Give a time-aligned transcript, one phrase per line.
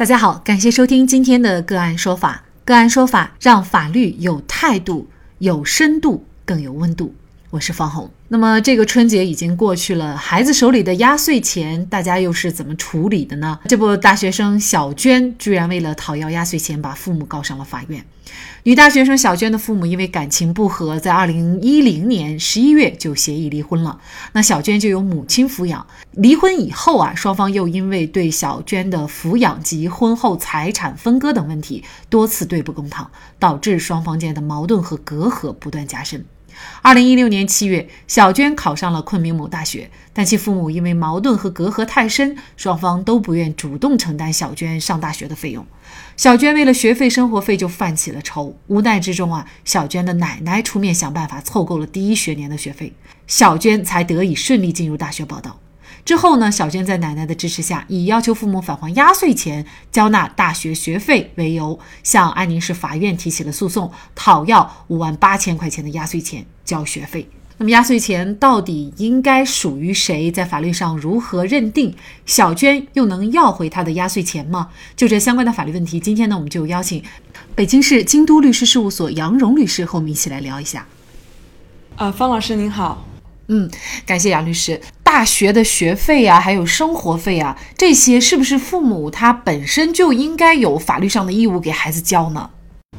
[0.00, 2.42] 大家好，感谢收听今天的个案说法。
[2.64, 5.06] 个案说法让法律有态度、
[5.40, 7.14] 有深度、更有温度。
[7.50, 8.10] 我是方红。
[8.28, 13.58] 那么这个春节已经过去了，孩子手里的压岁钱，大家又是怎么处理的呢？
[13.68, 18.02] 这不，大学生小娟居然为了讨要压岁钱，把父母告上了法院。
[18.64, 23.98] 女大学生小娟的父母因为感情不和，在二零一零年十一月就协议离婚了。
[24.32, 25.86] 那小娟就由母亲抚养。
[26.12, 36.24] 离婚以后啊，双方又因为对小娟的抚养及婚后财产分割等问题多次对簿公堂，导致双方间的矛盾和隔阂不断加深。
[36.82, 45.66] 二零一六年七月，小娟考上了昆明某大学，但其父母因为矛盾和隔阂太深，双方都不愿主动承担小娟上大学的费用。
[46.16, 52.92] 小娟为了学费、生活费就犯起了愁，无奈之中啊，小娟的奶奶出面想办法凑够了第一学年的学费，
[53.26, 55.58] 小娟才得以顺利进入大学报到。
[56.10, 67.30] 之后呢，小娟在奶奶的支持下，以要求父母返还压岁钱、交纳大学学费为由，向安宁市法院提起了诉讼，讨要五万八千块钱的压岁钱交学费。
[67.58, 70.32] 那么，压岁钱到底应该属于谁？
[70.32, 71.94] 在法律上如何认定？
[72.26, 74.70] 小娟又能要回她的压岁钱吗？
[74.96, 77.00] 就这相关的法律问题，今天呢，我们就邀请
[77.54, 80.88] 北京市京都律师事务所杨荣律师和我们一起来聊一下。
[81.94, 83.06] 啊，方老师您好。
[83.52, 83.68] 嗯，
[84.06, 84.80] 感谢杨律师。
[85.12, 92.48] 大学的学费啊，还有生活费啊，这些是不是父母他本身就应该有法律上的义务给孩子交呢？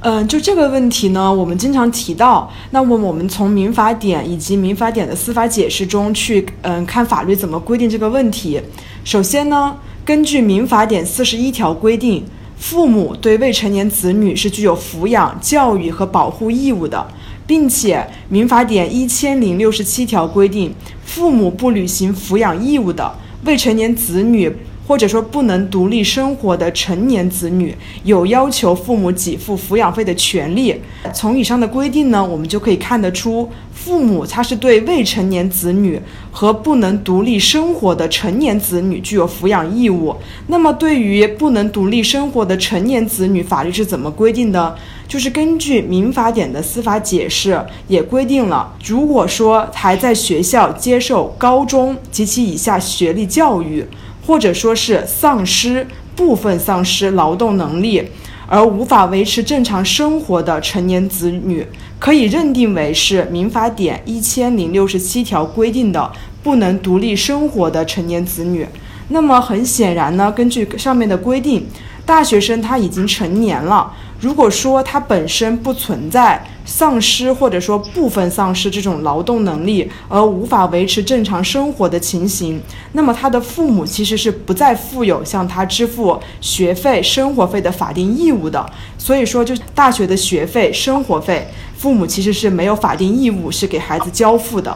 [0.00, 2.50] 嗯，就这个问题呢，我们经常提到。
[2.70, 8.58] 那么我们从民法典以及民法典的司法解释中去，嗯，看法律怎么规定这个问题。
[9.04, 12.24] 首先呢，根据民法典四十一条规定，
[12.56, 17.06] 父母对未成年子女是具有抚养、教育和保护义务的。
[17.46, 20.70] 并且，民法典一千零六十七条规定，
[21.08, 23.10] 父母不履行抚养义务的
[23.44, 24.52] 未成年子女，
[24.86, 30.74] 或者说不能独立生活的成年子女，有要求父母给付抚养费的权利。
[31.14, 35.98] 从以上的规定呢，我们就可以看得出，父母他是对未成年子女
[36.30, 40.14] 和不能独立生活的成年子女具有抚养义务。
[40.48, 44.76] 那么，对于不能独立生活的成年子女，法律是怎么规定的？
[45.08, 47.58] 就是根据民法典的司法解释，
[47.88, 53.84] 也规定了，如果说还在学校接受高中及其以下学历教育，
[54.26, 58.04] 或者说是丧失部分丧失劳动能力
[58.46, 61.66] 而无法维持正常生活的成年子女，
[61.98, 68.66] 可以认定为是民法典一千零六十七条规定的不能独立生活的成年子女。
[69.08, 71.66] 那么很显然呢，根据上面的规定，
[72.08, 73.92] 大学生他已经成年了。
[74.18, 82.58] 如果说他本身不存在丧失或者说部分丧失这种劳动能力而无法维持正常生活的情形，
[82.92, 88.64] 那么他的父母其实是不再负有向他支付学费、生活费的法定义务的。
[88.96, 91.46] 所以说，就大学的学费、生活费，
[91.76, 94.74] 父母其实是没有法定义务是给孩子交付的。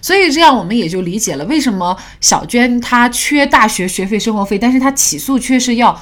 [0.00, 5.94] 所以这样我们也就理解了为什么小娟她缺大学学费、生活费，但是她起诉却是要。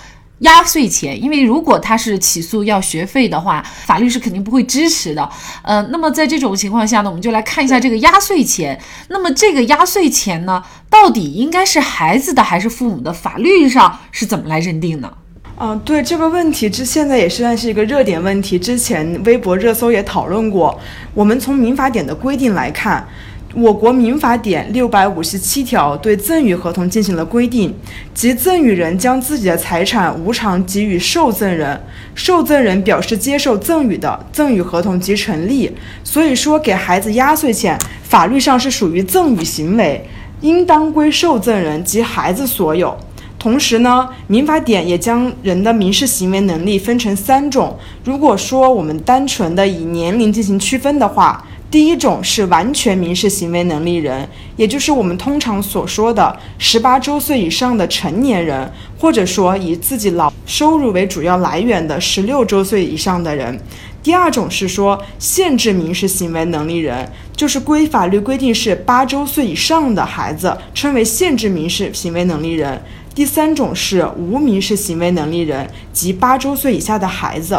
[0.43, 5.29] 压岁钱，因为如果他是起诉要学费的话，法律是肯定不会支持的。
[5.63, 8.81] 呃，那么在这种情况下呢，我们就来看一下这个压岁钱。
[9.09, 13.13] 那么这个压岁钱呢，到底应该是孩子的还是父母的？
[13.13, 15.13] 法律上是怎么来认定呢？
[15.59, 18.59] 嗯，对这个问题，这现在也算是一个热点问题。
[18.59, 20.79] 之前微博热搜也讨论过。
[21.15, 23.07] 我们从民法典的规定来看。
[23.55, 27.75] 我国民法典六百五十七条对赠与合同进行了规定，
[28.15, 31.79] 即赠与人将自己的财产无偿给予受赠人，
[32.15, 35.71] 受赠人表示接受赠与的，赠与合同即成立。
[36.03, 40.09] 所以说，给孩子压岁钱，法律上是属于赠与行为，
[40.41, 42.97] 应当归受赠人及孩子所有。
[43.39, 47.77] 同时呢，民法典也将人的民事行为能力分成三种。
[48.05, 63.59] 如果说我们单纯的以年龄进行区分的话，第一种是完全民事行为能力人，也就是我们通常所说的十八周岁以上的成年人，或者说以自己劳收入为主要来源的十六周岁以上的人。
[64.03, 72.79] 第二种是说限制民事行为能力人，就是规法律规定是八周岁以上的孩子称为限制民事行为能力人。
[73.15, 77.59] 第三种是无民事行为能力人，即八周岁以下的孩子。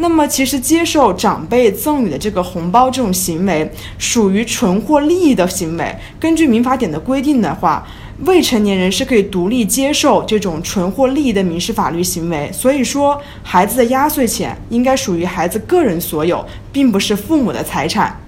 [0.00, 5.94] 那么，其实接受长辈赠予的这个红包这种行为，属于纯获利益的行为。
[6.18, 7.86] 根据民法典的规定的话，
[8.24, 12.50] 未成年人是可以独立接受这种纯获利益的民事法律行为。
[12.50, 16.42] 所以说，孩子的压岁钱应该属于孩子个人所有，
[16.72, 18.18] 并不是父母的财产。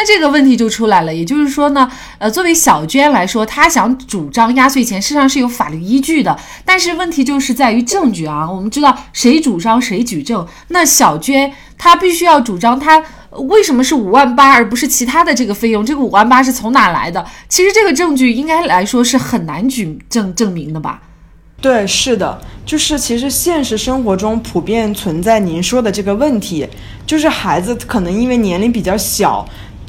[0.00, 8.48] 那这个问题就出来了，也就是说呢，呃，作为小娟来说，她想主张压岁钱，事实上是有法律依据的，但是问题就是在于证据啊。
[8.48, 13.02] 我们知道谁主张谁举证，那小娟她必须要主张她
[13.32, 17.26] 为什么是五万八而不是其他的这个费用，这个五万八是从哪来的？
[17.48, 21.02] 其实这个证据应该来说是很难举证证明的吧。
[21.60, 26.64] 对，是的，就是其实现实生活中普遍存在您说的这个问题，
[27.04, 29.44] 就是孩子可能因为年龄比较小。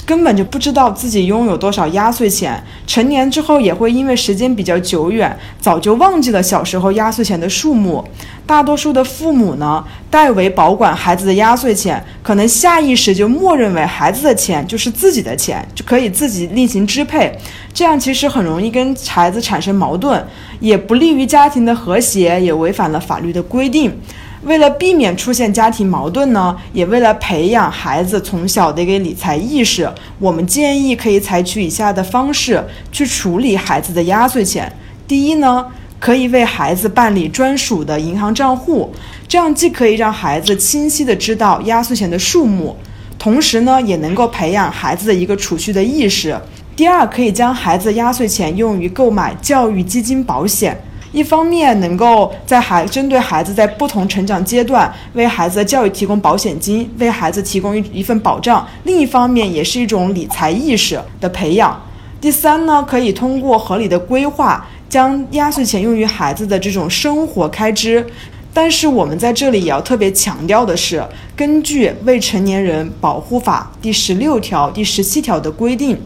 [0.10, 8.04] 根本就不知道自己拥有多少压岁钱，成年之后也会因为时间比较久远，早就忘记了小时候压岁钱的数目。
[8.44, 17.32] 大多数的父母呢，代为保管孩子的压岁钱，可能下意识就默认为孩子的钱就是自己的钱，就可以自己另行支配。
[17.72, 20.26] 这样其实很容易跟孩子产生矛盾，
[20.60, 23.96] 也不利于家庭的和谐，也违反了法律的规定。
[24.44, 34.72] 为了避免出现家庭矛盾呢，也为了培养孩子从小的一个理财意识，我们建议可以采取以下的方式去处理孩子的压岁钱。
[35.06, 35.66] 第一呢，
[36.00, 38.90] 可以为孩子办理专属的银行账户，
[39.28, 42.76] 这样既可以让孩子清晰的知道压岁钱的数目，
[43.18, 46.40] 同时呢，也能够培养孩子的一个储蓄的意识。
[46.78, 50.80] 第二，可以将孩子压岁钱用于购买教育基金保险。
[51.12, 61.82] 一方面能够在孩针对孩子在不同成长阶段为孩子的教育提供保险金，为孩子提供一一份保障；另一方面也是一种理财意识的培养。
[62.22, 68.06] 第三呢，可以通过合理的规划，将压岁钱用于孩子的这种生活开支。
[68.54, 71.04] 但是我们在这里也要特别强调的是，
[71.36, 76.00] 根据《未成年人保护法》第十六条、第十七条的规定，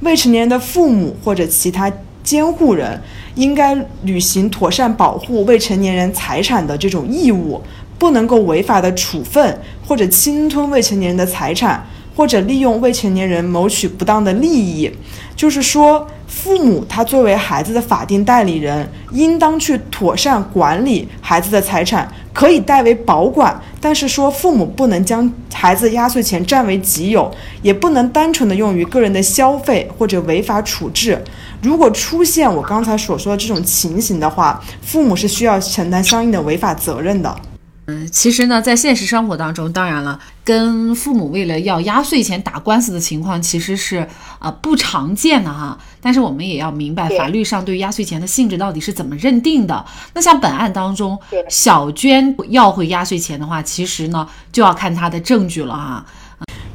[0.00, 1.90] 未成年人的父母或者其他。
[2.22, 3.00] 监护人
[3.34, 7.60] 应该履行妥善保护未成年人财产的这种义务，
[7.98, 11.84] 不能够违法的处分或者侵吞未成年人的财产，
[12.14, 14.90] 或者利用未成年人谋取不当的利益。
[15.34, 23.60] 就是说，父母他作为孩子的法定代理人，应当去妥善管理孩子的财产，可以代为保管。
[23.80, 27.30] 但是说，父母不能将孩子压岁钱占为己有，
[27.62, 31.20] 也不能单纯的用于个人的消费或者违法处置。
[31.60, 37.36] 如果出现我刚才所说的这种情形的话，父母是需要承担相应的违法责任的。
[37.88, 40.18] 嗯，其实呢，在现实生活当中，当然了，
[40.50, 44.04] 跟父母为了要压岁钱打官司的情况其实是
[44.40, 45.78] 啊不常见的哈。
[46.00, 49.84] 但是我们也要明白，法律上对压岁钱的性质到底是怎么认定的。
[50.12, 51.16] 那像本案当中，
[51.48, 56.04] 小娟要回压岁钱的话，其实呢就要看她的证据了哈。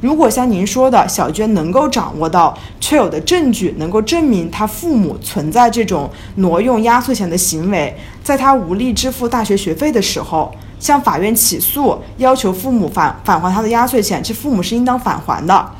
[0.00, 15.70] 如果像您说的，小娟能够掌握到确有的证据，能够证明她父母存在这种挪用压岁钱的行为，在她无力支付大学学费的时候，向法院起诉，要求父母返返还他的压岁钱，这父母是应当返还的。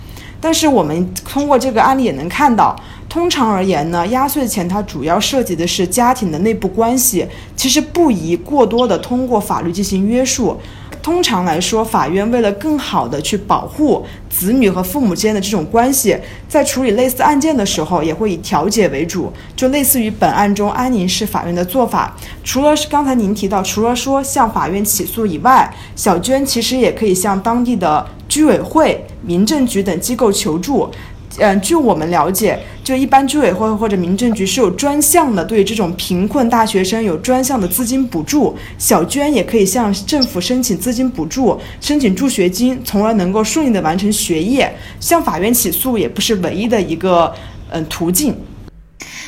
[0.40, 2.76] 但是我们通过这个案例也能看到，
[3.08, 7.26] 通常而言呢，压岁钱它主要涉及的是家庭的内部关系，
[7.56, 10.60] 其实不宜过多的通过法律进行约束。
[11.06, 16.19] 通常来说，法院为了更好的去保护子女和父母间的这种关系，
[16.49, 22.17] 在处理类似案件的时候，也会以调解为主，就类似于本案中安宁市法院的做法。
[22.43, 30.91] 除了是刚才您提到，除了说向法院起诉以外，小娟其实也可以向当地的居委会、民政局等机构求助。
[31.38, 38.56] 嗯，据我们了解，就一般居委会或者民政局是有专项的，对这种贫困大学生有专项的资金补助。
[38.79, 44.75] 小娟也可以向政府申请资金补助，申请助学金，从而能够顺利的完成学业。
[44.99, 47.33] 向法院起诉也不是唯一的一个
[47.71, 48.35] 嗯途径。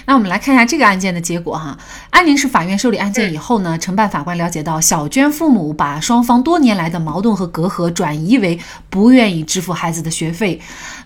[0.08, 1.76] 那我们来看一下这个案件的结果哈。
[2.08, 10.58] 安宁市法院受理案件以后呢，承办法官了解到，小娟父母把双方多年来的矛盾和隔阂转移为不愿意支付孩子的学费。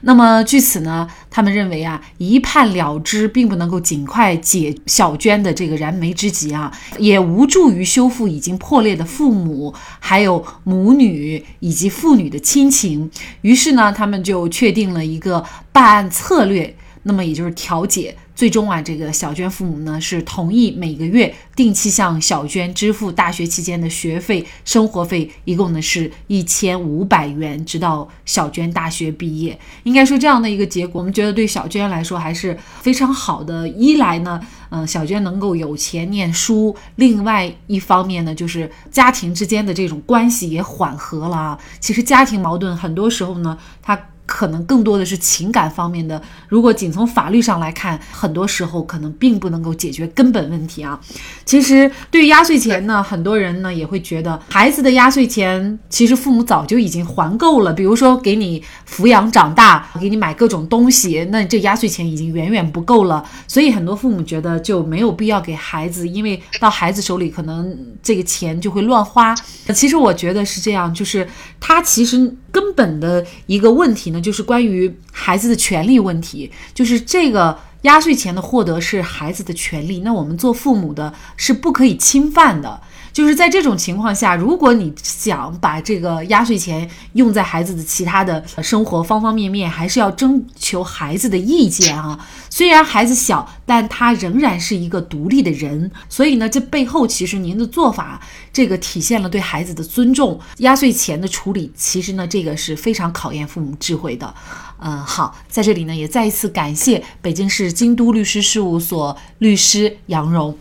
[0.03, 13.11] 那么据此呢，他们认为啊，一判了之并不能够尽快解小娟的这个燃眉之急啊，也无助于修复已经破裂的父母、还有母女以及父女的亲情。
[13.41, 16.77] 于是呢，他们就确定了一个办案策略。
[17.05, 29.57] 那么也就是调解，最终啊，这个小娟父母呢是同意每个月定期向小娟支付大学期间的学费、生活费，一共呢是一千五百元，直到小娟大学毕业。
[29.85, 33.69] 应该说这样的一个结果，我们觉得对小娟来说还是非常好的。
[33.69, 41.57] 一来呢，嗯，小娟能够有钱念书；另外一方面呢，就是家庭之间的这种关系也缓和了啊。
[41.79, 43.97] 其实家庭矛盾很多时候呢，它。
[44.33, 46.21] 可能更多的是情感方面的。
[46.49, 50.99] 如果仅从法律上来看，很多时候可能并不能够解决根本问题啊。
[51.45, 57.75] 其实对于压岁钱呢，很多人呢也会觉得，孩子的压岁钱其实父母早就已经还够了。
[57.75, 63.23] 比如说给你抚养长大，给你买各种东西，那这压岁钱已经远远不够了。
[63.47, 69.35] 所以很多父母觉得就没有必要给孩子，因为到孩子手里可能这个钱就会乱花。
[69.75, 71.29] 其实我觉得是这样，就是
[71.61, 72.35] 他其实。
[72.53, 82.81] 根本的一个问题呢，就是关于孩子的权利问题，就是这个压岁钱的获得是孩子的权利，那我们做父母的是不可以侵犯的。
[83.13, 92.19] 就是在这种情况下，如果你想把这个压岁钱用在孩子的其他的生活方方面面，还是要征求孩子的意见啊。
[92.49, 95.91] 虽然孩子小，但他仍然是一个独立的人。
[96.09, 98.21] 所以呢，这背后其实您的做法，
[98.53, 100.41] 这个体现了对孩子的尊重。
[100.59, 104.35] 压岁钱的处理，其实呢，这个是非常考验父母智慧的。
[104.79, 110.57] 嗯，好，在这里呢，也再一次感谢北京市京都律师事务所律师杨荣。